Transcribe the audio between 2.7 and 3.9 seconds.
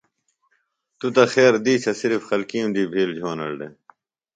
دی بھیلیۡ جھونڑ دےۡ۔